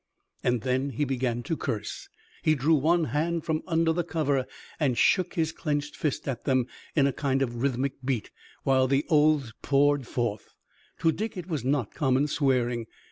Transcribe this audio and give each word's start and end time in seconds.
And 0.43 0.61
then 0.61 0.89
he 0.89 1.05
began 1.05 1.43
to 1.43 1.55
curse. 1.55 2.09
He 2.41 2.55
drew 2.55 2.73
one 2.73 3.03
hand 3.13 3.45
from 3.45 3.61
under 3.67 3.93
the 3.93 4.03
cover 4.03 4.47
and 4.79 4.97
shook 4.97 5.35
his 5.35 5.51
clenched 5.51 5.95
fist 5.95 6.27
at 6.27 6.43
them 6.43 6.65
in 6.95 7.05
a 7.05 7.13
kind 7.13 7.43
of 7.43 7.61
rhythmic 7.61 7.93
beat 8.03 8.31
while 8.63 8.87
the 8.87 9.05
oaths 9.11 9.53
poured 9.61 10.07
forth. 10.07 10.55
To 11.01 11.11
Dick 11.11 11.37
it 11.37 11.45
was 11.47 11.63
not 11.63 11.93
common 11.93 12.25
swearing. 12.25 12.87